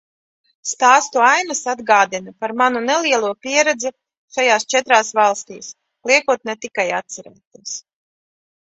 [0.69, 3.93] Stāstu ainas atgādina par manu nelielo pieredzi
[4.39, 5.71] šajās četrās valstīs,
[6.13, 7.81] liekot ne tikai atcerēties.